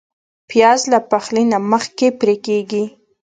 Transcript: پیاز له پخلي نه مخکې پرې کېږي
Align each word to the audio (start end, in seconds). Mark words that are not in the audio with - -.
پیاز 0.49 0.81
له 0.91 0.99
پخلي 1.09 1.43
نه 1.51 1.57
مخکې 1.71 2.07
پرې 2.19 2.35
کېږي 2.45 2.83